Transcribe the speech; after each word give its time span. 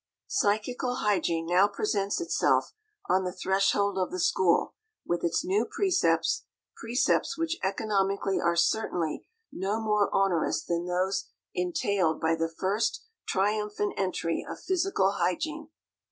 Psychical 0.25 0.95
hygiene 0.95 1.45
now 1.45 1.67
presents 1.67 2.19
itself 2.19 2.73
on 3.07 3.23
the 3.23 3.31
threshold 3.31 3.99
of 3.99 4.09
the 4.09 4.19
school 4.19 4.73
with 5.05 5.23
its 5.23 5.45
new 5.45 5.63
precepts, 5.63 6.43
precepts 6.75 7.37
which 7.37 7.59
economically 7.63 8.39
are 8.43 8.55
certainly 8.55 9.27
no 9.51 9.79
more 9.79 10.09
onerous 10.11 10.63
than 10.63 10.85
those 10.87 11.25
entailed 11.53 12.19
by 12.19 12.33
the 12.33 12.49
first 12.49 13.03
triumphant 13.27 13.93
entry 13.95 14.43
of 14.49 14.59
physical 14.59 15.11
hygiene. 15.17 15.69